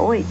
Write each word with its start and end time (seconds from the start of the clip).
Oi. 0.00 0.24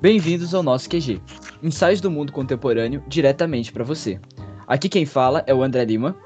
Bem-vindos 0.00 0.54
ao 0.54 0.62
nosso 0.62 0.88
QG, 0.88 1.20
ensaios 1.62 2.00
do 2.00 2.10
mundo 2.10 2.32
contemporâneo 2.32 3.04
diretamente 3.06 3.70
para 3.70 3.84
você. 3.84 4.18
Aqui 4.66 4.88
quem 4.88 5.04
fala 5.04 5.44
é 5.46 5.54
o 5.54 5.62
André 5.62 5.84
Lima. 5.84 6.16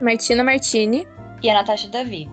Martina 0.00 0.42
Martini. 0.42 1.06
E 1.44 1.50
a 1.50 1.52
Natasha 1.52 1.90
Davi. 1.90 2.26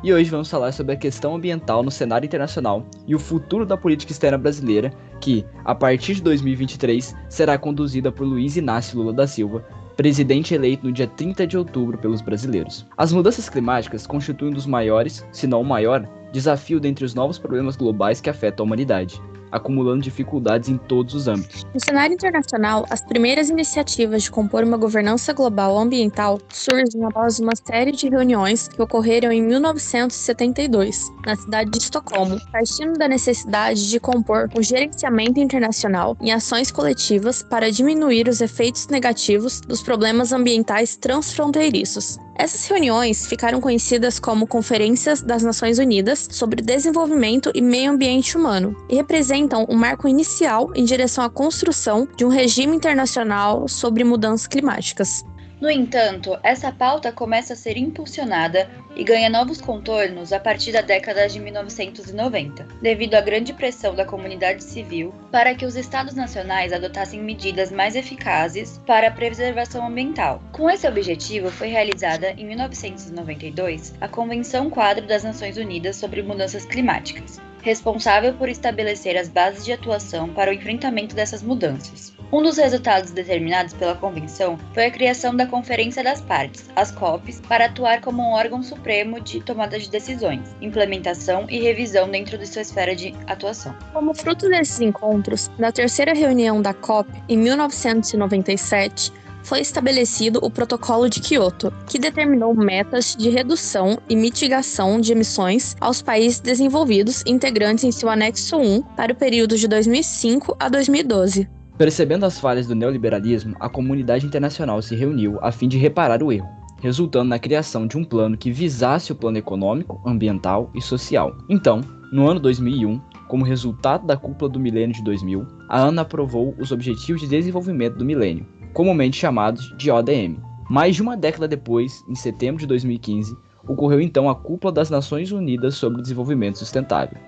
E 0.00 0.12
hoje 0.12 0.30
vamos 0.30 0.48
falar 0.48 0.70
sobre 0.70 0.92
a 0.92 0.96
questão 0.96 1.34
ambiental 1.34 1.82
no 1.82 1.90
cenário 1.90 2.24
internacional 2.24 2.86
e 3.04 3.12
o 3.12 3.18
futuro 3.18 3.66
da 3.66 3.76
política 3.76 4.12
externa 4.12 4.38
brasileira, 4.38 4.92
que, 5.20 5.44
a 5.64 5.74
partir 5.74 6.14
de 6.14 6.22
2023, 6.22 7.16
será 7.28 7.58
conduzida 7.58 8.12
por 8.12 8.24
Luiz 8.24 8.56
Inácio 8.56 8.96
Lula 8.96 9.12
da 9.12 9.26
Silva, 9.26 9.66
presidente 9.96 10.54
eleito 10.54 10.86
no 10.86 10.92
dia 10.92 11.08
30 11.08 11.48
de 11.48 11.58
outubro 11.58 11.98
pelos 11.98 12.20
brasileiros. 12.20 12.86
As 12.96 13.12
mudanças 13.12 13.48
climáticas 13.48 14.06
constituem 14.06 14.52
um 14.52 14.54
dos 14.54 14.66
maiores, 14.66 15.26
se 15.32 15.48
não 15.48 15.62
o 15.62 15.66
maior, 15.66 16.08
desafio 16.32 16.78
dentre 16.78 17.04
os 17.04 17.14
novos 17.14 17.40
problemas 17.40 17.74
globais 17.74 18.20
que 18.20 18.30
afetam 18.30 18.62
a 18.62 18.66
humanidade 18.68 19.20
acumulando 19.50 20.02
dificuldades 20.02 20.68
em 20.68 20.76
todos 20.76 21.14
os 21.14 21.28
âmbitos. 21.28 21.64
No 21.72 21.80
cenário 21.80 22.14
internacional, 22.14 22.84
as 22.90 23.02
primeiras 23.02 23.50
iniciativas 23.50 24.24
de 24.24 24.30
compor 24.30 24.64
uma 24.64 24.76
governança 24.76 25.32
global 25.32 25.78
ambiental 25.78 26.40
surgem 26.48 27.04
após 27.04 27.38
uma 27.38 27.54
série 27.54 27.92
de 27.92 28.08
reuniões 28.08 28.68
que 28.68 28.80
ocorreram 28.80 29.32
em 29.32 29.42
1972, 29.42 31.10
na 31.26 31.36
cidade 31.36 31.70
de 31.70 31.78
Estocolmo, 31.78 32.38
partindo 32.52 32.98
da 32.98 33.08
necessidade 33.08 33.88
de 33.88 34.00
compor 34.00 34.48
um 34.56 34.62
gerenciamento 34.62 35.40
internacional 35.40 36.16
em 36.20 36.32
ações 36.32 36.70
coletivas 36.70 37.42
para 37.42 37.70
diminuir 37.70 38.28
os 38.28 38.40
efeitos 38.40 38.86
negativos 38.88 39.60
dos 39.60 39.82
problemas 39.82 40.32
ambientais 40.32 40.96
transfronteiriços. 40.96 42.18
Essas 42.38 42.64
reuniões 42.68 43.26
ficaram 43.26 43.60
conhecidas 43.60 44.20
como 44.20 44.46
Conferências 44.46 45.20
das 45.20 45.42
Nações 45.42 45.80
Unidas 45.80 46.28
sobre 46.30 46.62
Desenvolvimento 46.62 47.50
e 47.52 47.60
Meio 47.60 47.90
Ambiente 47.90 48.36
Humano 48.38 48.76
e 48.88 48.94
representam 48.94 49.66
um 49.68 49.74
marco 49.74 50.06
inicial 50.06 50.70
em 50.72 50.84
direção 50.84 51.24
à 51.24 51.28
construção 51.28 52.06
de 52.16 52.24
um 52.24 52.28
regime 52.28 52.76
internacional 52.76 53.66
sobre 53.66 54.04
mudanças 54.04 54.46
climáticas. 54.46 55.24
No 55.60 55.68
entanto, 55.68 56.38
essa 56.44 56.70
pauta 56.70 57.10
começa 57.10 57.54
a 57.54 57.56
ser 57.56 57.76
impulsionada 57.76 58.70
e 58.94 59.02
ganha 59.02 59.28
novos 59.28 59.60
contornos 59.60 60.32
a 60.32 60.38
partir 60.38 60.70
da 60.70 60.80
década 60.80 61.28
de 61.28 61.40
1990, 61.40 62.64
devido 62.80 63.16
à 63.16 63.20
grande 63.20 63.52
pressão 63.52 63.92
da 63.92 64.04
comunidade 64.04 64.62
civil 64.62 65.12
para 65.32 65.56
que 65.56 65.66
os 65.66 65.74
estados 65.74 66.14
nacionais 66.14 66.72
adotassem 66.72 67.20
medidas 67.20 67.72
mais 67.72 67.96
eficazes 67.96 68.80
para 68.86 69.08
a 69.08 69.10
preservação 69.10 69.84
ambiental. 69.84 70.40
Com 70.52 70.70
esse 70.70 70.86
objetivo, 70.86 71.50
foi 71.50 71.66
realizada 71.66 72.30
em 72.30 72.46
1992 72.46 73.94
a 74.00 74.06
Convenção 74.06 74.70
Quadro 74.70 75.08
das 75.08 75.24
Nações 75.24 75.56
Unidas 75.56 75.96
sobre 75.96 76.22
Mudanças 76.22 76.64
Climáticas, 76.64 77.40
responsável 77.62 78.32
por 78.34 78.48
estabelecer 78.48 79.16
as 79.16 79.28
bases 79.28 79.64
de 79.64 79.72
atuação 79.72 80.28
para 80.28 80.52
o 80.52 80.54
enfrentamento 80.54 81.16
dessas 81.16 81.42
mudanças. 81.42 82.17
Um 82.30 82.42
dos 82.42 82.58
resultados 82.58 83.10
determinados 83.10 83.72
pela 83.72 83.94
Convenção 83.94 84.58
foi 84.74 84.84
a 84.84 84.90
criação 84.90 85.34
da 85.34 85.46
Conferência 85.46 86.04
das 86.04 86.20
Partes, 86.20 86.68
as 86.76 86.90
COPs, 86.90 87.40
para 87.48 87.64
atuar 87.64 88.02
como 88.02 88.22
um 88.22 88.32
órgão 88.34 88.62
supremo 88.62 89.18
de 89.18 89.40
tomada 89.40 89.78
de 89.78 89.88
decisões, 89.88 90.54
implementação 90.60 91.46
e 91.48 91.58
revisão 91.58 92.10
dentro 92.10 92.36
de 92.36 92.46
sua 92.46 92.60
esfera 92.60 92.94
de 92.94 93.14
atuação. 93.26 93.74
Como 93.94 94.14
fruto 94.14 94.46
desses 94.46 94.78
encontros, 94.78 95.50
na 95.58 95.72
terceira 95.72 96.12
reunião 96.12 96.60
da 96.60 96.74
COP, 96.74 97.10
em 97.30 97.38
1997, 97.38 99.10
foi 99.42 99.60
estabelecido 99.60 100.38
o 100.42 100.50
Protocolo 100.50 101.08
de 101.08 101.22
Kyoto, 101.22 101.72
que 101.86 101.98
determinou 101.98 102.54
metas 102.54 103.16
de 103.16 103.30
redução 103.30 103.98
e 104.06 104.14
mitigação 104.14 105.00
de 105.00 105.12
emissões 105.12 105.74
aos 105.80 106.02
países 106.02 106.40
desenvolvidos 106.40 107.22
integrantes 107.24 107.84
em 107.84 107.92
seu 107.92 108.10
anexo 108.10 108.58
1 108.58 108.82
para 108.94 109.14
o 109.14 109.16
período 109.16 109.56
de 109.56 109.66
2005 109.66 110.54
a 110.60 110.68
2012. 110.68 111.48
Percebendo 111.78 112.26
as 112.26 112.40
falhas 112.40 112.66
do 112.66 112.74
neoliberalismo, 112.74 113.54
a 113.60 113.68
comunidade 113.68 114.26
internacional 114.26 114.82
se 114.82 114.96
reuniu 114.96 115.38
a 115.40 115.52
fim 115.52 115.68
de 115.68 115.78
reparar 115.78 116.24
o 116.24 116.32
erro, 116.32 116.48
resultando 116.82 117.28
na 117.28 117.38
criação 117.38 117.86
de 117.86 117.96
um 117.96 118.02
plano 118.02 118.36
que 118.36 118.50
visasse 118.50 119.12
o 119.12 119.14
plano 119.14 119.38
econômico, 119.38 120.02
ambiental 120.04 120.72
e 120.74 120.82
social. 120.82 121.38
Então, 121.48 121.80
no 122.10 122.26
ano 122.26 122.40
2001, 122.40 123.00
como 123.28 123.44
resultado 123.44 124.04
da 124.04 124.16
cúpula 124.16 124.50
do 124.50 124.58
milênio 124.58 124.96
de 124.96 125.04
2000, 125.04 125.46
a 125.68 125.82
ANA 125.82 126.02
aprovou 126.02 126.52
os 126.58 126.72
Objetivos 126.72 127.20
de 127.20 127.28
Desenvolvimento 127.28 127.96
do 127.96 128.04
Milênio, 128.04 128.44
comumente 128.74 129.16
chamados 129.16 129.72
de 129.78 129.88
ODM. 129.88 130.36
Mais 130.68 130.96
de 130.96 131.02
uma 131.02 131.16
década 131.16 131.46
depois, 131.46 132.04
em 132.08 132.14
setembro 132.16 132.58
de 132.58 132.66
2015, 132.66 133.36
ocorreu 133.68 134.00
então 134.00 134.28
a 134.28 134.34
Cúpula 134.34 134.72
das 134.72 134.90
Nações 134.90 135.30
Unidas 135.30 135.76
sobre 135.76 136.00
o 136.00 136.02
Desenvolvimento 136.02 136.58
Sustentável, 136.58 137.18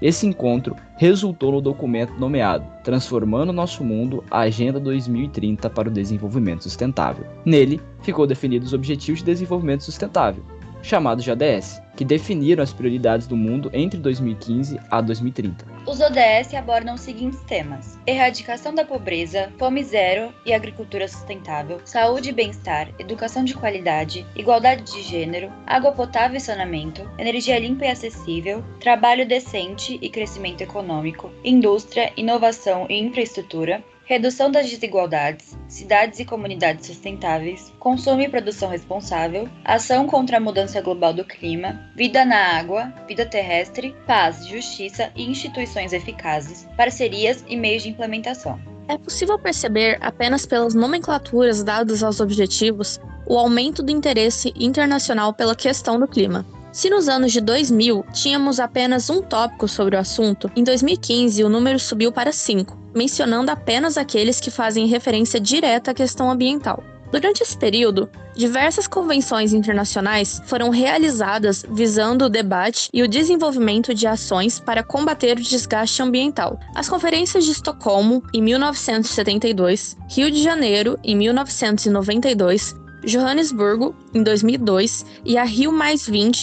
esse 0.00 0.26
encontro 0.26 0.76
resultou 0.96 1.52
no 1.52 1.60
documento 1.60 2.12
nomeado 2.18 2.64
Transformando 2.84 3.52
Nosso 3.52 3.82
Mundo 3.82 4.22
a 4.30 4.40
Agenda 4.40 4.78
2030 4.78 5.68
para 5.70 5.88
o 5.88 5.92
Desenvolvimento 5.92 6.62
Sustentável. 6.62 7.26
Nele, 7.44 7.80
ficou 8.00 8.26
definidos 8.26 8.68
os 8.68 8.74
Objetivos 8.74 9.20
de 9.20 9.26
Desenvolvimento 9.26 9.84
Sustentável, 9.84 10.42
chamados 10.82 11.24
de 11.24 11.30
ODS, 11.30 11.80
que 11.96 12.04
definiram 12.04 12.62
as 12.62 12.72
prioridades 12.72 13.26
do 13.26 13.36
mundo 13.36 13.70
entre 13.72 13.98
2015 13.98 14.78
a 14.88 15.00
2030. 15.00 15.66
Os 15.84 16.00
ODS 16.00 16.54
abordam 16.54 16.94
os 16.94 17.00
seguintes 17.00 17.40
temas: 17.42 17.98
erradicação 18.06 18.72
da 18.72 18.84
pobreza, 18.84 19.50
fome 19.58 19.82
zero 19.82 20.32
e 20.46 20.52
agricultura 20.52 21.08
sustentável, 21.08 21.80
saúde 21.84 22.30
e 22.30 22.32
bem-estar, 22.32 22.88
educação 22.98 23.42
de 23.42 23.54
qualidade, 23.54 24.24
igualdade 24.36 24.84
de 24.84 25.02
gênero, 25.02 25.52
água 25.66 25.90
potável 25.90 26.36
e 26.36 26.40
saneamento, 26.40 27.08
energia 27.18 27.58
limpa 27.58 27.86
e 27.86 27.88
acessível, 27.88 28.64
trabalho 28.78 29.26
decente 29.26 29.98
e 30.00 30.08
crescimento 30.08 30.60
econômico, 30.60 31.32
indústria, 31.42 32.12
inovação 32.16 32.86
e 32.88 32.96
infraestrutura, 32.98 33.82
redução 34.08 34.50
das 34.50 34.70
desigualdades, 34.70 35.54
cidades 35.68 36.18
e 36.18 36.24
comunidades 36.24 36.86
sustentáveis, 36.86 37.70
consumo 37.78 38.22
e 38.22 38.28
produção 38.28 38.70
responsável, 38.70 39.46
ação 39.62 40.06
contra 40.06 40.38
a 40.38 40.40
mudança 40.40 40.80
global 40.80 41.12
do 41.12 41.26
clima, 41.26 41.78
vida 41.94 42.24
na 42.24 42.58
água, 42.58 42.90
vida 43.06 43.26
terrestre, 43.26 43.94
paz, 44.06 44.46
justiça 44.46 45.12
e 45.14 45.30
instituições 45.30 45.92
eficazes, 45.92 46.66
parcerias 46.74 47.44
e 47.46 47.54
meios 47.54 47.82
de 47.82 47.90
implementação. 47.90 48.58
É 48.88 48.96
possível 48.96 49.38
perceber, 49.38 49.98
apenas 50.00 50.46
pelas 50.46 50.74
nomenclaturas 50.74 51.62
dadas 51.62 52.02
aos 52.02 52.18
objetivos, 52.18 52.98
o 53.26 53.36
aumento 53.36 53.82
do 53.82 53.92
interesse 53.92 54.54
internacional 54.56 55.34
pela 55.34 55.54
questão 55.54 56.00
do 56.00 56.08
clima. 56.08 56.46
Se 56.78 56.88
nos 56.88 57.08
anos 57.08 57.32
de 57.32 57.40
2000 57.40 58.04
tínhamos 58.12 58.60
apenas 58.60 59.10
um 59.10 59.20
tópico 59.20 59.66
sobre 59.66 59.96
o 59.96 59.98
assunto, 59.98 60.48
em 60.54 60.62
2015 60.62 61.42
o 61.42 61.48
número 61.48 61.76
subiu 61.76 62.12
para 62.12 62.30
cinco, 62.30 62.78
mencionando 62.94 63.50
apenas 63.50 63.98
aqueles 63.98 64.38
que 64.38 64.48
fazem 64.48 64.86
referência 64.86 65.40
direta 65.40 65.90
à 65.90 65.94
questão 65.94 66.30
ambiental. 66.30 66.80
Durante 67.10 67.42
esse 67.42 67.58
período, 67.58 68.08
diversas 68.32 68.86
convenções 68.86 69.52
internacionais 69.52 70.40
foram 70.46 70.70
realizadas 70.70 71.64
visando 71.68 72.26
o 72.26 72.28
debate 72.28 72.88
e 72.94 73.02
o 73.02 73.08
desenvolvimento 73.08 73.92
de 73.92 74.06
ações 74.06 74.60
para 74.60 74.84
combater 74.84 75.36
o 75.36 75.42
desgaste 75.42 76.00
ambiental. 76.00 76.60
As 76.76 76.88
conferências 76.88 77.44
de 77.44 77.50
Estocolmo, 77.50 78.22
em 78.32 78.40
1972, 78.40 79.96
Rio 80.08 80.30
de 80.30 80.40
Janeiro, 80.40 80.96
em 81.02 81.16
1992, 81.16 82.72
Johannesburgo, 83.04 83.94
em 84.12 84.22
2002, 84.22 85.04
e 85.24 85.36
a 85.36 85.44
Rio 85.44 85.72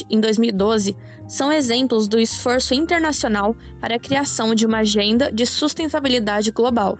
em 0.10 0.19
2012, 0.19 0.96
são 1.28 1.52
exemplos 1.52 2.07
do 2.07 2.19
esforço 2.19 2.74
internacional 2.74 3.56
para 3.80 3.96
a 3.96 4.00
criação 4.00 4.56
de 4.56 4.66
uma 4.66 4.80
agenda 4.80 5.31
de 5.31 5.46
sustentabilidade 5.46 6.52
global. 6.52 6.98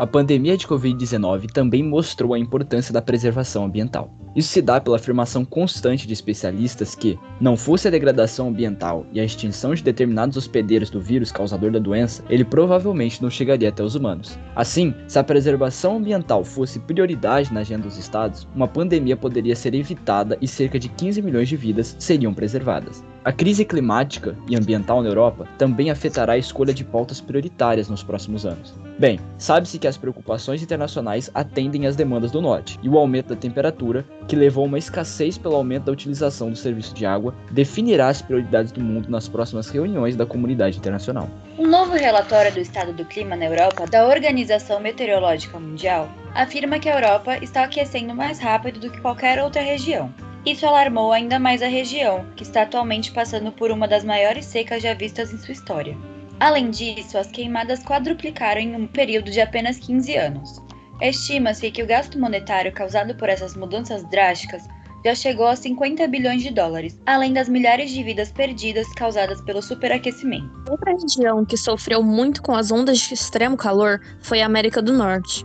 A 0.00 0.06
pandemia 0.06 0.56
de 0.56 0.66
Covid-19 0.66 1.50
também 1.52 1.82
mostrou 1.82 2.32
a 2.32 2.38
importância 2.38 2.90
da 2.90 3.02
preservação 3.02 3.66
ambiental. 3.66 4.10
Isso 4.34 4.48
se 4.48 4.62
dá 4.62 4.80
pela 4.80 4.96
afirmação 4.96 5.44
constante 5.44 6.06
de 6.06 6.14
especialistas 6.14 6.94
que, 6.94 7.18
não 7.38 7.54
fosse 7.54 7.86
a 7.86 7.90
degradação 7.90 8.48
ambiental 8.48 9.04
e 9.12 9.20
a 9.20 9.24
extinção 9.24 9.74
de 9.74 9.82
determinados 9.82 10.38
hospedeiros 10.38 10.88
do 10.88 11.02
vírus 11.02 11.30
causador 11.30 11.70
da 11.70 11.78
doença, 11.78 12.24
ele 12.30 12.46
provavelmente 12.46 13.22
não 13.22 13.28
chegaria 13.28 13.68
até 13.68 13.82
os 13.82 13.94
humanos. 13.94 14.38
Assim, 14.56 14.94
se 15.06 15.18
a 15.18 15.24
preservação 15.24 15.98
ambiental 15.98 16.44
fosse 16.44 16.78
prioridade 16.78 17.52
na 17.52 17.60
agenda 17.60 17.86
dos 17.86 17.98
estados, 17.98 18.48
uma 18.54 18.66
pandemia 18.66 19.18
poderia 19.18 19.54
ser 19.54 19.74
evitada 19.74 20.38
e 20.40 20.48
cerca 20.48 20.78
de 20.78 20.88
15 20.88 21.20
milhões 21.20 21.46
de 21.50 21.56
vidas 21.56 21.94
seriam 21.98 22.32
preservadas. 22.32 23.04
A 23.22 23.32
crise 23.32 23.66
climática 23.66 24.34
e 24.48 24.56
ambiental 24.56 25.02
na 25.02 25.10
Europa 25.10 25.46
também 25.58 25.90
afetará 25.90 26.32
a 26.32 26.38
escolha 26.38 26.72
de 26.72 26.82
pautas 26.82 27.20
prioritárias 27.20 27.86
nos 27.86 28.02
próximos 28.02 28.46
anos. 28.46 28.72
Bem, 28.98 29.20
sabe-se 29.36 29.78
que 29.78 29.86
as 29.86 29.98
preocupações 29.98 30.62
internacionais 30.62 31.30
atendem 31.34 31.86
às 31.86 31.94
demandas 31.94 32.30
do 32.30 32.40
Norte, 32.40 32.80
e 32.82 32.88
o 32.88 32.96
aumento 32.96 33.28
da 33.28 33.36
temperatura, 33.36 34.06
que 34.26 34.34
levou 34.34 34.64
a 34.64 34.68
uma 34.68 34.78
escassez 34.78 35.36
pelo 35.36 35.54
aumento 35.54 35.84
da 35.84 35.92
utilização 35.92 36.48
do 36.48 36.56
serviço 36.56 36.94
de 36.94 37.04
água, 37.04 37.34
definirá 37.50 38.08
as 38.08 38.22
prioridades 38.22 38.72
do 38.72 38.80
mundo 38.80 39.10
nas 39.10 39.28
próximas 39.28 39.68
reuniões 39.68 40.16
da 40.16 40.24
comunidade 40.24 40.78
internacional. 40.78 41.28
Um 41.58 41.66
novo 41.66 41.92
relatório 41.92 42.54
do 42.54 42.60
estado 42.60 42.94
do 42.94 43.04
clima 43.04 43.36
na 43.36 43.44
Europa, 43.44 43.84
da 43.86 44.06
Organização 44.06 44.80
Meteorológica 44.80 45.60
Mundial, 45.60 46.08
afirma 46.34 46.78
que 46.78 46.88
a 46.88 46.94
Europa 46.94 47.36
está 47.42 47.64
aquecendo 47.64 48.14
mais 48.14 48.38
rápido 48.38 48.80
do 48.80 48.90
que 48.90 49.00
qualquer 49.02 49.42
outra 49.42 49.60
região, 49.60 50.10
isso 50.44 50.66
alarmou 50.66 51.12
ainda 51.12 51.38
mais 51.38 51.62
a 51.62 51.66
região, 51.66 52.24
que 52.34 52.42
está 52.42 52.62
atualmente 52.62 53.12
passando 53.12 53.52
por 53.52 53.70
uma 53.70 53.86
das 53.86 54.04
maiores 54.04 54.46
secas 54.46 54.82
já 54.82 54.94
vistas 54.94 55.32
em 55.32 55.38
sua 55.38 55.52
história. 55.52 55.96
Além 56.38 56.70
disso, 56.70 57.18
as 57.18 57.26
queimadas 57.26 57.84
quadruplicaram 57.84 58.60
em 58.60 58.74
um 58.74 58.86
período 58.86 59.30
de 59.30 59.40
apenas 59.40 59.78
15 59.78 60.16
anos. 60.16 60.62
Estima-se 61.00 61.70
que 61.70 61.82
o 61.82 61.86
gasto 61.86 62.18
monetário 62.18 62.72
causado 62.72 63.14
por 63.14 63.28
essas 63.28 63.54
mudanças 63.54 64.02
drásticas 64.10 64.66
já 65.04 65.14
chegou 65.14 65.46
a 65.46 65.56
50 65.56 66.06
bilhões 66.08 66.42
de 66.42 66.50
dólares, 66.50 66.98
além 67.06 67.32
das 67.32 67.48
milhares 67.48 67.90
de 67.90 68.02
vidas 68.02 68.30
perdidas 68.32 68.86
causadas 68.94 69.40
pelo 69.42 69.62
superaquecimento. 69.62 70.50
Outra 70.70 70.92
região 70.92 71.44
que 71.44 71.56
sofreu 71.56 72.02
muito 72.02 72.42
com 72.42 72.54
as 72.54 72.70
ondas 72.70 72.98
de 72.98 73.14
extremo 73.14 73.56
calor 73.56 74.00
foi 74.20 74.42
a 74.42 74.46
América 74.46 74.82
do 74.82 74.92
Norte. 74.92 75.44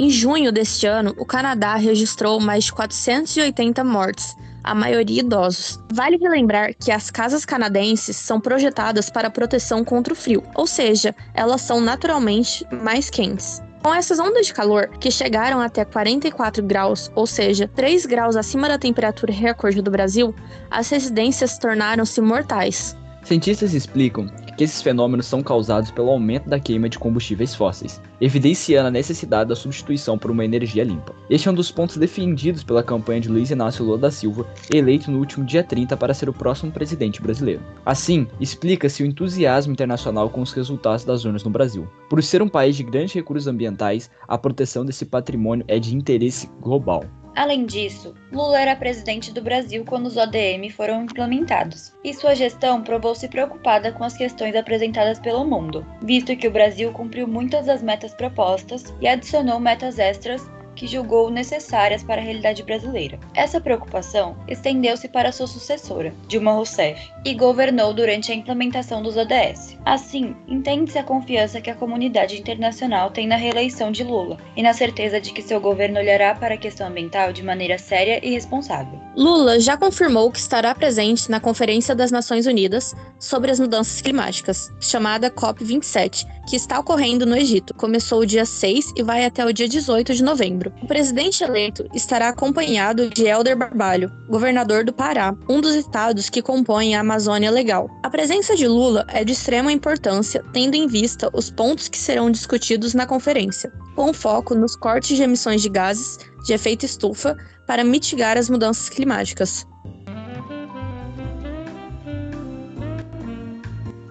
Em 0.00 0.08
junho 0.10 0.52
deste 0.52 0.86
ano, 0.86 1.12
o 1.18 1.26
Canadá 1.26 1.74
registrou 1.74 2.38
mais 2.38 2.66
de 2.66 2.72
480 2.72 3.82
mortes, 3.82 4.36
a 4.62 4.72
maioria 4.72 5.22
idosos. 5.22 5.80
Vale 5.92 6.16
relembrar 6.16 6.72
que 6.72 6.92
as 6.92 7.10
casas 7.10 7.44
canadenses 7.44 8.14
são 8.14 8.40
projetadas 8.40 9.10
para 9.10 9.28
proteção 9.28 9.84
contra 9.84 10.12
o 10.12 10.16
frio, 10.16 10.44
ou 10.54 10.68
seja, 10.68 11.12
elas 11.34 11.62
são 11.62 11.80
naturalmente 11.80 12.64
mais 12.70 13.10
quentes. 13.10 13.60
Com 13.82 13.92
essas 13.92 14.20
ondas 14.20 14.46
de 14.46 14.54
calor, 14.54 14.88
que 15.00 15.10
chegaram 15.10 15.60
até 15.60 15.84
44 15.84 16.62
graus, 16.62 17.10
ou 17.16 17.26
seja, 17.26 17.66
3 17.66 18.06
graus 18.06 18.36
acima 18.36 18.68
da 18.68 18.78
temperatura 18.78 19.32
recorde 19.32 19.82
do 19.82 19.90
Brasil, 19.90 20.32
as 20.70 20.88
residências 20.90 21.58
tornaram-se 21.58 22.20
mortais. 22.20 22.96
Cientistas 23.24 23.74
explicam 23.74 24.30
que 24.58 24.64
esses 24.64 24.82
fenômenos 24.82 25.26
são 25.26 25.40
causados 25.40 25.92
pelo 25.92 26.10
aumento 26.10 26.48
da 26.48 26.58
queima 26.58 26.88
de 26.88 26.98
combustíveis 26.98 27.54
fósseis, 27.54 28.02
evidenciando 28.20 28.88
a 28.88 28.90
necessidade 28.90 29.48
da 29.48 29.54
substituição 29.54 30.18
por 30.18 30.32
uma 30.32 30.44
energia 30.44 30.82
limpa. 30.82 31.14
Este 31.30 31.46
é 31.46 31.52
um 31.52 31.54
dos 31.54 31.70
pontos 31.70 31.96
defendidos 31.96 32.64
pela 32.64 32.82
campanha 32.82 33.20
de 33.20 33.28
Luiz 33.28 33.52
Inácio 33.52 33.84
Lula 33.84 33.98
da 33.98 34.10
Silva, 34.10 34.44
eleito 34.74 35.12
no 35.12 35.20
último 35.20 35.46
dia 35.46 35.62
30 35.62 35.96
para 35.96 36.12
ser 36.12 36.28
o 36.28 36.32
próximo 36.32 36.72
presidente 36.72 37.22
brasileiro. 37.22 37.62
Assim, 37.86 38.26
explica-se 38.40 39.04
o 39.04 39.06
entusiasmo 39.06 39.72
internacional 39.72 40.28
com 40.28 40.42
os 40.42 40.52
resultados 40.52 41.04
das 41.04 41.24
urnas 41.24 41.44
no 41.44 41.50
Brasil. 41.50 41.86
Por 42.10 42.20
ser 42.20 42.42
um 42.42 42.48
país 42.48 42.74
de 42.74 42.82
grandes 42.82 43.14
recursos 43.14 43.46
ambientais, 43.46 44.10
a 44.26 44.36
proteção 44.36 44.84
desse 44.84 45.06
patrimônio 45.06 45.64
é 45.68 45.78
de 45.78 45.94
interesse 45.94 46.50
global. 46.60 47.04
Além 47.38 47.66
disso, 47.66 48.16
Lula 48.32 48.60
era 48.60 48.74
presidente 48.74 49.32
do 49.32 49.40
Brasil 49.40 49.84
quando 49.84 50.06
os 50.06 50.16
ODM 50.16 50.70
foram 50.76 51.04
implementados, 51.04 51.92
e 52.02 52.12
sua 52.12 52.34
gestão 52.34 52.82
provou-se 52.82 53.28
preocupada 53.28 53.92
com 53.92 54.02
as 54.02 54.16
questões 54.16 54.56
apresentadas 54.56 55.20
pelo 55.20 55.44
mundo, 55.44 55.86
visto 56.02 56.34
que 56.34 56.48
o 56.48 56.50
Brasil 56.50 56.90
cumpriu 56.90 57.28
muitas 57.28 57.66
das 57.66 57.80
metas 57.80 58.12
propostas 58.12 58.92
e 59.00 59.06
adicionou 59.06 59.60
metas 59.60 60.00
extras 60.00 60.50
que 60.78 60.86
julgou 60.86 61.28
necessárias 61.28 62.04
para 62.04 62.20
a 62.20 62.24
realidade 62.24 62.62
brasileira. 62.62 63.18
Essa 63.34 63.60
preocupação 63.60 64.36
estendeu-se 64.46 65.08
para 65.08 65.32
sua 65.32 65.48
sucessora, 65.48 66.14
Dilma 66.28 66.52
Rousseff, 66.52 67.10
e 67.24 67.34
governou 67.34 67.92
durante 67.92 68.30
a 68.30 68.34
implementação 68.34 69.02
dos 69.02 69.16
ODS. 69.16 69.76
Assim, 69.84 70.36
entende-se 70.46 70.96
a 70.96 71.02
confiança 71.02 71.60
que 71.60 71.68
a 71.68 71.74
comunidade 71.74 72.38
internacional 72.38 73.10
tem 73.10 73.26
na 73.26 73.34
reeleição 73.34 73.90
de 73.90 74.04
Lula 74.04 74.38
e 74.56 74.62
na 74.62 74.72
certeza 74.72 75.20
de 75.20 75.32
que 75.32 75.42
seu 75.42 75.60
governo 75.60 75.98
olhará 75.98 76.32
para 76.36 76.54
a 76.54 76.58
questão 76.58 76.86
ambiental 76.86 77.32
de 77.32 77.42
maneira 77.42 77.76
séria 77.76 78.24
e 78.24 78.30
responsável. 78.30 79.00
Lula 79.16 79.58
já 79.58 79.76
confirmou 79.76 80.30
que 80.30 80.38
estará 80.38 80.72
presente 80.76 81.28
na 81.28 81.40
Conferência 81.40 81.92
das 81.92 82.12
Nações 82.12 82.46
Unidas 82.46 82.94
sobre 83.18 83.50
as 83.50 83.58
Mudanças 83.58 84.00
Climáticas, 84.00 84.72
chamada 84.80 85.28
COP27, 85.28 86.24
que 86.48 86.54
está 86.54 86.78
ocorrendo 86.78 87.26
no 87.26 87.36
Egito. 87.36 87.74
Começou 87.74 88.20
o 88.20 88.26
dia 88.26 88.44
6 88.44 88.92
e 88.96 89.02
vai 89.02 89.24
até 89.24 89.44
o 89.44 89.52
dia 89.52 89.68
18 89.68 90.14
de 90.14 90.22
novembro. 90.22 90.67
O 90.82 90.86
presidente 90.86 91.42
eleito 91.42 91.88
estará 91.94 92.28
acompanhado 92.28 93.08
de 93.10 93.26
Helder 93.26 93.56
Barbalho, 93.56 94.10
governador 94.28 94.84
do 94.84 94.92
Pará, 94.92 95.34
um 95.48 95.60
dos 95.60 95.74
estados 95.74 96.28
que 96.28 96.42
compõem 96.42 96.94
a 96.94 97.00
Amazônia 97.00 97.50
Legal. 97.50 97.90
A 98.02 98.10
presença 98.10 98.56
de 98.56 98.66
Lula 98.66 99.04
é 99.08 99.24
de 99.24 99.32
extrema 99.32 99.72
importância, 99.72 100.44
tendo 100.52 100.74
em 100.74 100.86
vista 100.86 101.30
os 101.32 101.50
pontos 101.50 101.88
que 101.88 101.98
serão 101.98 102.30
discutidos 102.30 102.94
na 102.94 103.06
conferência, 103.06 103.72
com 103.94 104.12
foco 104.12 104.54
nos 104.54 104.76
cortes 104.76 105.16
de 105.16 105.22
emissões 105.22 105.62
de 105.62 105.68
gases 105.68 106.18
de 106.44 106.52
efeito 106.52 106.84
estufa 106.84 107.36
para 107.66 107.84
mitigar 107.84 108.36
as 108.38 108.48
mudanças 108.48 108.88
climáticas. 108.88 109.66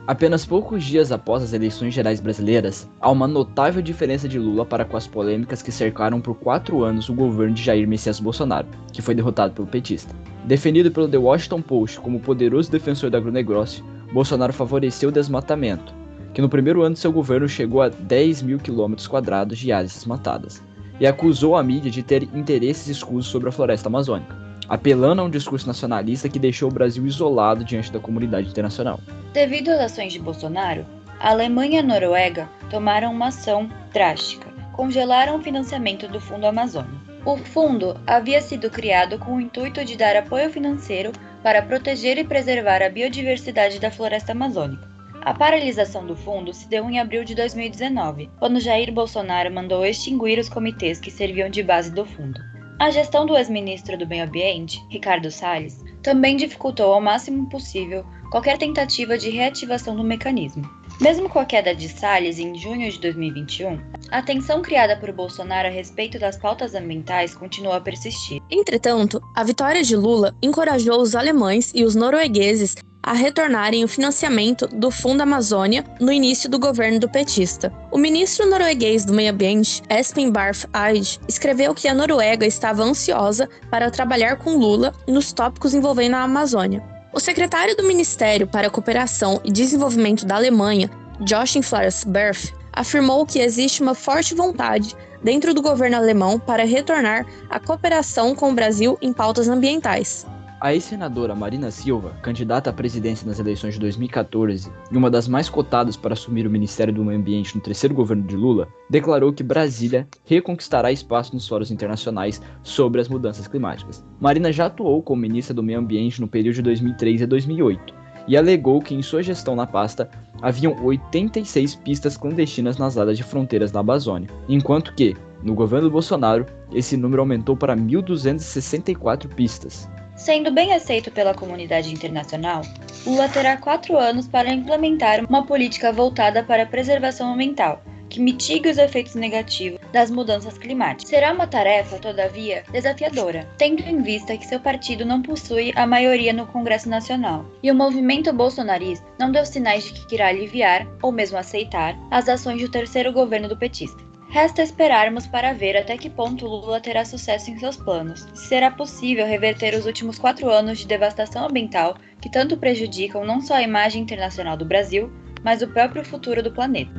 Apenas 0.08 0.46
poucos 0.46 0.86
dias 0.86 1.12
após 1.12 1.44
as 1.44 1.52
eleições 1.52 1.94
gerais 1.94 2.22
brasileiras, 2.22 2.90
há 3.02 3.12
uma 3.12 3.28
notável 3.28 3.82
diferença 3.82 4.26
de 4.26 4.40
Lula 4.40 4.66
para 4.66 4.86
com 4.86 4.96
as 4.96 5.06
polêmicas 5.06 5.62
que 5.62 5.70
cercaram 5.70 6.22
por 6.22 6.36
quatro 6.36 6.82
anos 6.82 7.10
o 7.10 7.14
governo 7.14 7.54
de 7.54 7.62
Jair 7.62 7.86
Messias 7.86 8.18
Bolsonaro, 8.18 8.70
que 8.94 9.02
foi 9.02 9.14
derrotado 9.14 9.54
pelo 9.54 9.68
petista. 9.68 10.16
Definido 10.46 10.90
pelo 10.90 11.10
The 11.10 11.18
Washington 11.18 11.62
Post 11.62 12.00
como 12.00 12.22
poderoso 12.22 12.72
defensor 12.72 13.10
do 13.10 13.18
agronegócio, 13.18 13.84
Bolsonaro 14.14 14.54
favoreceu 14.54 15.10
o 15.10 15.12
desmatamento, 15.12 15.94
que 16.34 16.42
no 16.42 16.48
primeiro 16.48 16.84
ano 16.84 16.94
de 16.94 17.02
seu 17.02 17.12
governo 17.12 17.50
chegou 17.50 17.82
a 17.82 17.90
10 17.90 18.44
mil 18.44 18.60
quilômetros 18.60 19.08
quadrados 19.08 19.58
de 19.58 19.74
áreas 19.74 19.94
desmatadas, 19.94 20.64
e 21.02 21.06
acusou 21.06 21.54
a 21.54 21.62
mídia 21.62 21.92
de 21.92 22.02
ter 22.02 22.24
interesses 22.34 22.88
escusos 22.88 23.30
sobre 23.30 23.50
a 23.50 23.52
floresta 23.52 23.90
amazônica 23.90 24.47
apelando 24.70 25.22
a 25.22 25.26
um 25.26 25.30
discurso 25.30 25.68
nacionalista 25.68 26.30
que 26.30 26.40
deixou 26.40 26.70
o 26.70 26.74
Brasil 26.74 27.06
isolado 27.06 27.64
diante 27.64 27.92
da 27.92 28.00
comunidade 28.00 28.50
internacional. 28.50 29.00
Devido 29.34 29.70
às 29.70 29.80
ações 29.80 30.14
de 30.14 30.20
Bolsonaro, 30.20 30.86
a 31.20 31.32
Alemanha 31.32 31.78
e 31.78 31.80
a 31.80 31.84
Noruega 31.84 32.50
tomaram 32.70 33.12
uma 33.12 33.28
ação 33.28 33.70
drástica, 33.94 34.48
congelaram 34.74 35.38
o 35.38 35.42
financiamento 35.42 36.08
do 36.08 36.20
Fundo 36.20 36.46
Amazônia. 36.46 37.08
O 37.26 37.36
fundo 37.36 38.00
havia 38.06 38.42
sido 38.42 38.70
criado 38.70 39.20
com 39.20 39.36
o 39.36 39.42
intuito 39.42 39.84
de 39.84 39.98
dar 39.98 40.16
apoio 40.16 40.50
financeiro 40.50 41.12
para 41.44 41.62
proteger 41.62 42.18
e 42.18 42.24
preservar 42.24 42.82
a 42.82 42.90
biodiversidade 42.90 43.80
da 43.80 43.92
floresta 43.92 44.32
amazônica. 44.32 44.88
A 45.22 45.34
paralisação 45.34 46.06
do 46.06 46.16
fundo 46.16 46.54
se 46.54 46.70
deu 46.70 46.90
em 46.90 47.00
abril 47.00 47.26
de 47.26 47.36
2019, 47.36 48.30
quando 48.40 48.62
Jair 48.62 48.94
Bolsonaro 48.94 49.54
mandou 49.54 49.86
extinguir 49.86 50.40
os 50.40 50.48
comitês 50.48 51.02
que 51.02 51.12
serviam 51.12 51.50
de 51.50 51.62
base 51.62 51.92
do 51.92 52.06
fundo. 52.06 52.40
A 52.80 52.92
gestão 52.92 53.26
do 53.26 53.36
ex-ministro 53.36 53.98
do 53.98 54.06
Meio 54.06 54.26
Ambiente, 54.26 54.86
Ricardo 54.88 55.32
Salles, 55.32 55.84
também 56.04 56.38
dificultou 56.38 56.94
ao 56.94 57.02
máximo 57.02 57.50
possível 57.50 58.06
qualquer 58.30 58.60
tentativa 58.60 59.18
de 59.18 59.32
reativação 59.32 59.96
do 59.96 60.04
mecanismo. 60.04 60.64
Mesmo 61.02 61.28
com 61.28 61.40
a 61.40 61.46
queda 61.46 61.74
de 61.74 61.90
Salles 61.90 62.38
em 62.38 62.56
junho 62.56 62.92
de 62.92 63.00
2021, 63.00 63.80
a 64.12 64.22
tensão 64.22 64.62
criada 64.62 64.96
por 64.96 65.12
Bolsonaro 65.12 65.68
a 65.68 65.72
respeito 65.72 66.20
das 66.20 66.38
pautas 66.38 66.76
ambientais 66.76 67.34
continua 67.34 67.78
a 67.78 67.82
persistir. 67.82 68.42
Entretanto, 68.50 69.20
a 69.36 69.44
vitória 69.44 69.82
de 69.82 69.96
Lula 69.96 70.36
encorajou 70.42 71.02
os 71.02 71.16
alemães 71.16 71.72
e 71.74 71.84
os 71.84 71.96
noruegueses 71.96 72.76
a 73.08 73.14
retornarem 73.14 73.86
o 73.86 73.88
financiamento 73.88 74.68
do 74.68 74.92
Fundo 74.92 75.22
Amazônia 75.22 75.86
no 75.98 76.12
início 76.12 76.50
do 76.50 76.60
governo 76.60 77.00
do 77.00 77.08
petista. 77.08 77.72
O 77.90 77.98
ministro 77.98 78.50
norueguês 78.50 79.06
do 79.06 79.14
Meio 79.14 79.32
Ambiente, 79.32 79.82
Espen 79.90 80.30
Barth 80.30 80.66
Eide, 80.76 81.18
escreveu 81.26 81.74
que 81.74 81.88
a 81.88 81.94
Noruega 81.94 82.46
estava 82.46 82.84
ansiosa 82.84 83.48
para 83.72 83.90
trabalhar 83.90 84.36
com 84.36 84.58
Lula 84.58 84.94
nos 85.08 85.32
tópicos 85.32 85.74
envolvendo 85.74 86.16
a 86.16 86.24
Amazônia. 86.24 86.84
O 87.14 87.20
secretário 87.22 87.78
do 87.78 87.88
Ministério 87.88 88.46
para 88.46 88.68
a 88.68 88.70
Cooperação 88.70 89.40
e 89.42 89.54
Desenvolvimento 89.54 90.26
da 90.26 90.36
Alemanha, 90.36 90.92
Joachim 91.26 91.62
Flores 91.62 92.04
Berth, 92.04 92.54
afirmou 92.74 93.26
que 93.26 93.40
existe 93.40 93.82
uma 93.82 93.96
forte 93.96 94.36
vontade 94.36 94.94
dentro 95.24 95.54
do 95.54 95.62
governo 95.62 95.96
alemão 95.96 96.38
para 96.38 96.66
retornar 96.66 97.26
à 97.50 97.58
cooperação 97.58 98.36
com 98.36 98.52
o 98.52 98.54
Brasil 98.54 98.98
em 99.02 99.14
pautas 99.14 99.48
ambientais. 99.48 100.26
A 100.60 100.74
ex-senadora 100.74 101.36
Marina 101.36 101.70
Silva, 101.70 102.16
candidata 102.24 102.72
à 102.72 102.74
presidência 102.74 103.28
nas 103.28 103.38
eleições 103.38 103.76
de 103.76 103.80
2014 103.80 104.72
e 104.92 104.98
uma 104.98 105.08
das 105.08 105.28
mais 105.28 105.48
cotadas 105.48 105.96
para 105.96 106.14
assumir 106.14 106.48
o 106.48 106.50
Ministério 106.50 106.92
do 106.92 107.06
Meio 107.06 107.20
Ambiente 107.20 107.56
no 107.56 107.62
terceiro 107.62 107.94
governo 107.94 108.24
de 108.24 108.36
Lula, 108.36 108.68
declarou 108.90 109.32
que 109.32 109.44
Brasília 109.44 110.08
reconquistará 110.26 110.92
espaço 110.92 111.36
nos 111.36 111.48
fóruns 111.48 111.70
internacionais 111.70 112.42
sobre 112.64 113.00
as 113.00 113.08
mudanças 113.08 113.48
climáticas. 113.48 114.04
Marina 114.20 114.52
já 114.52 114.66
atuou 114.66 115.04
como 115.04 115.22
ministra 115.22 115.54
do 115.54 115.62
Meio 115.62 115.78
Ambiente 115.78 116.20
no 116.20 116.28
período 116.28 116.56
de 116.56 116.64
2003 116.64 117.22
a 117.22 117.26
2008 117.28 117.94
e 118.28 118.36
alegou 118.36 118.82
que 118.82 118.96
em 118.96 119.04
sua 119.04 119.22
gestão 119.22 119.56
na 119.56 119.68
pasta 119.68 120.10
haviam 120.42 120.76
86 120.84 121.76
pistas 121.76 122.18
clandestinas 122.18 122.80
nas 122.80 122.98
áreas 122.98 123.18
de 123.18 123.24
fronteiras 123.24 123.72
da 123.72 123.82
Amazônia, 123.82 124.28
enquanto 124.50 124.96
que, 124.96 125.16
no 125.44 125.54
governo 125.54 125.92
Bolsonaro, 125.92 126.48
esse 126.74 126.98
número 126.98 127.22
aumentou 127.22 127.56
para 127.56 127.78
1.264 127.78 129.28
pistas. 129.36 129.88
Sendo 130.18 130.52
bem 130.52 130.74
aceito 130.74 131.12
pela 131.12 131.34
comunidade 131.34 131.94
internacional, 131.94 132.62
Lula 133.06 133.30
terá 133.30 133.56
quatro 133.56 133.96
anos 133.96 134.28
para 134.28 134.52
implementar 134.52 135.24
uma 135.24 135.46
política 135.46 135.94
voltada 135.94 136.44
para 136.44 136.64
a 136.64 136.66
preservação 136.66 137.34
ambiental, 137.34 137.84
que 138.10 138.20
mitigue 138.20 138.68
os 138.68 138.80
efeitos 138.80 139.14
negativos 139.14 139.80
das 139.94 140.10
mudanças 140.10 140.58
climáticas. 140.58 141.08
Será 141.08 141.32
uma 141.32 141.46
tarefa, 141.46 142.00
todavia, 142.00 142.64
desafiadora, 142.72 143.48
tendo 143.60 143.84
em 143.84 144.02
vista 144.02 144.36
que 144.36 144.48
seu 144.48 144.60
partido 144.60 145.06
não 145.06 145.22
possui 145.22 145.72
a 145.76 145.86
maioria 145.86 146.34
no 146.34 146.48
Congresso 146.48 146.90
Nacional, 146.90 147.46
e 147.62 147.70
o 147.70 147.76
movimento 147.76 148.34
bolsonarista 148.34 149.06
não 149.20 149.32
deu 149.32 149.46
sinais 149.46 149.84
de 149.84 149.94
que 150.08 150.16
irá 150.16 150.30
aliviar, 150.30 150.88
ou 151.02 151.12
mesmo 151.12 151.38
aceitar, 151.38 151.96
as 152.10 152.28
ações 152.28 152.60
do 152.60 152.72
terceiro 152.72 153.14
governo 153.14 153.48
do 153.48 153.56
petista. 153.56 154.07
Resta 154.38 154.62
esperarmos 154.62 155.26
para 155.26 155.52
ver 155.52 155.76
até 155.76 155.98
que 155.98 156.12
ponto 156.12 156.46
Lula 156.46 156.80
terá 156.80 157.04
sucesso 157.04 157.50
em 157.50 157.58
seus 157.58 157.76
planos, 157.76 158.28
se 158.36 158.50
será 158.50 158.70
possível 158.70 159.26
reverter 159.26 159.74
os 159.74 159.88
últimos 159.88 160.20
quatro 160.20 160.48
anos 160.48 160.78
de 160.78 160.86
devastação 160.86 161.48
ambiental 161.48 161.98
que 162.22 162.30
tanto 162.30 162.56
prejudicam 162.56 163.26
não 163.26 163.42
só 163.42 163.56
a 163.56 163.64
imagem 163.64 164.04
internacional 164.04 164.56
do 164.56 164.64
Brasil, 164.64 165.12
mas 165.44 165.64
o 165.64 165.68
próprio 165.68 166.06
futuro 166.06 166.44
do 166.44 166.52
planeta. 166.52 166.92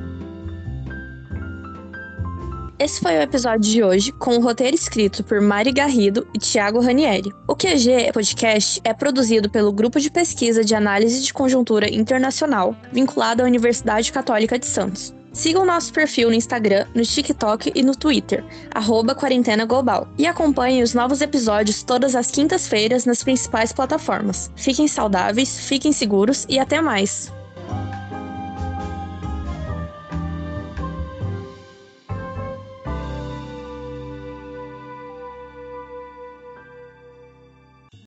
Esse 2.76 3.00
foi 3.00 3.16
o 3.16 3.22
episódio 3.22 3.70
de 3.70 3.84
hoje, 3.84 4.10
com 4.10 4.36
o 4.36 4.40
roteiro 4.40 4.74
escrito 4.74 5.22
por 5.22 5.40
Mari 5.40 5.70
Garrido 5.70 6.26
e 6.34 6.40
Thiago 6.40 6.80
Ranieri. 6.80 7.32
O 7.46 7.54
QG 7.54 8.12
Podcast 8.12 8.80
é 8.82 8.92
produzido 8.92 9.48
pelo 9.48 9.70
Grupo 9.70 10.00
de 10.00 10.10
Pesquisa 10.10 10.64
de 10.64 10.74
Análise 10.74 11.22
de 11.22 11.32
Conjuntura 11.32 11.88
Internacional, 11.88 12.74
vinculado 12.90 13.44
à 13.44 13.46
Universidade 13.46 14.10
Católica 14.10 14.58
de 14.58 14.66
Santos. 14.66 15.16
Siga 15.38 15.60
o 15.60 15.64
nosso 15.64 15.92
perfil 15.92 16.30
no 16.30 16.34
Instagram, 16.34 16.84
no 16.92 17.04
TikTok 17.04 17.70
e 17.72 17.80
no 17.80 17.94
Twitter, 17.94 18.44
arroba 18.74 19.14
Quarentena 19.14 19.64
Global. 19.64 20.08
E 20.18 20.26
acompanhe 20.26 20.82
os 20.82 20.94
novos 20.94 21.20
episódios 21.20 21.84
todas 21.84 22.16
as 22.16 22.28
quintas-feiras 22.28 23.04
nas 23.04 23.22
principais 23.22 23.72
plataformas. 23.72 24.50
Fiquem 24.56 24.88
saudáveis, 24.88 25.60
fiquem 25.60 25.92
seguros 25.92 26.44
e 26.48 26.58
até 26.58 26.80
mais! 26.80 27.37